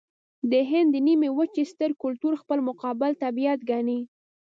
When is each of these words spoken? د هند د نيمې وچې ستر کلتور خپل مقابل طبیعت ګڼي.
د 0.51 0.53
هند 0.69 0.89
د 0.93 0.97
نيمې 1.07 1.29
وچې 1.37 1.63
ستر 1.71 1.91
کلتور 2.03 2.33
خپل 2.41 2.59
مقابل 2.69 3.11
طبیعت 3.23 3.59
ګڼي. 3.69 3.99